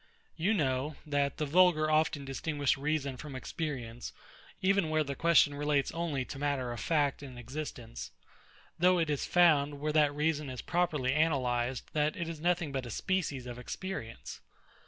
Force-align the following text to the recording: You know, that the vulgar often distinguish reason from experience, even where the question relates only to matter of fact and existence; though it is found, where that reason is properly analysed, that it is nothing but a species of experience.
You 0.35 0.55
know, 0.55 0.95
that 1.05 1.37
the 1.37 1.45
vulgar 1.45 1.91
often 1.91 2.25
distinguish 2.25 2.75
reason 2.75 3.17
from 3.17 3.35
experience, 3.35 4.13
even 4.59 4.89
where 4.89 5.03
the 5.03 5.13
question 5.13 5.53
relates 5.53 5.91
only 5.91 6.25
to 6.25 6.39
matter 6.39 6.71
of 6.71 6.79
fact 6.79 7.21
and 7.21 7.37
existence; 7.37 8.09
though 8.79 8.97
it 8.97 9.11
is 9.11 9.27
found, 9.27 9.79
where 9.79 9.93
that 9.93 10.15
reason 10.15 10.49
is 10.49 10.63
properly 10.63 11.13
analysed, 11.13 11.93
that 11.93 12.15
it 12.17 12.27
is 12.27 12.39
nothing 12.41 12.71
but 12.71 12.87
a 12.87 12.89
species 12.89 13.45
of 13.45 13.59
experience. 13.59 14.41